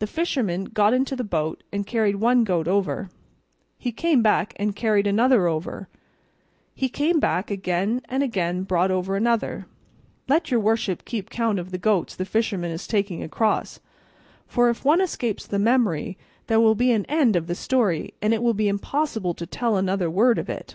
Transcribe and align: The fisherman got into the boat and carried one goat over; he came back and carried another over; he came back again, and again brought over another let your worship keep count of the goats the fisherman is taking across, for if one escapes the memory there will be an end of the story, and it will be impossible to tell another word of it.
The 0.00 0.08
fisherman 0.08 0.64
got 0.64 0.92
into 0.92 1.14
the 1.14 1.22
boat 1.22 1.62
and 1.72 1.86
carried 1.86 2.16
one 2.16 2.42
goat 2.42 2.66
over; 2.66 3.08
he 3.78 3.92
came 3.92 4.20
back 4.20 4.52
and 4.56 4.74
carried 4.74 5.06
another 5.06 5.46
over; 5.46 5.88
he 6.74 6.88
came 6.88 7.20
back 7.20 7.52
again, 7.52 8.02
and 8.08 8.24
again 8.24 8.64
brought 8.64 8.90
over 8.90 9.14
another 9.14 9.66
let 10.26 10.50
your 10.50 10.58
worship 10.58 11.04
keep 11.04 11.30
count 11.30 11.60
of 11.60 11.70
the 11.70 11.78
goats 11.78 12.16
the 12.16 12.24
fisherman 12.24 12.72
is 12.72 12.88
taking 12.88 13.22
across, 13.22 13.78
for 14.48 14.70
if 14.70 14.84
one 14.84 15.00
escapes 15.00 15.46
the 15.46 15.60
memory 15.60 16.18
there 16.48 16.58
will 16.58 16.74
be 16.74 16.90
an 16.90 17.04
end 17.06 17.36
of 17.36 17.46
the 17.46 17.54
story, 17.54 18.12
and 18.20 18.34
it 18.34 18.42
will 18.42 18.54
be 18.54 18.66
impossible 18.66 19.34
to 19.34 19.46
tell 19.46 19.76
another 19.76 20.10
word 20.10 20.36
of 20.36 20.48
it. 20.48 20.74